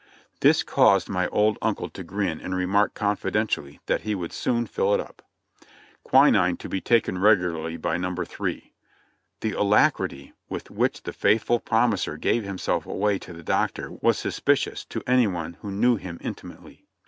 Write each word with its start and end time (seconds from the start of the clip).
This 0.39 0.63
caused 0.63 1.09
my 1.09 1.27
old 1.27 1.59
uncle 1.61 1.87
to 1.89 2.03
grin 2.03 2.41
and 2.41 2.55
remark 2.55 2.95
confidentially 2.95 3.79
that 3.85 4.01
he 4.01 4.15
would 4.15 4.33
soon 4.33 4.65
fill 4.65 4.95
it 4.95 4.99
up. 4.99 5.21
"Quinine 6.03 6.57
to 6.57 6.67
be 6.67 6.81
taken 6.81 7.19
regularly 7.19 7.77
by 7.77 7.97
No. 7.97 8.15
3." 8.15 8.73
The 9.41 9.51
alacrity 9.51 10.33
with 10.49 10.71
which 10.71 11.03
the 11.03 11.13
faithful 11.13 11.59
promiser 11.59 12.17
gave 12.17 12.43
himself 12.43 12.87
away 12.87 13.19
to 13.19 13.31
the 13.31 13.43
Doctor 13.43 13.91
was 14.01 14.17
suspicious 14.17 14.85
to 14.85 15.03
any 15.05 15.27
one 15.27 15.53
who 15.61 15.69
knew 15.69 15.97
him 15.97 16.17
intimately. 16.23 16.87